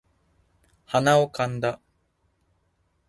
[0.87, 1.79] 鼻をかんだ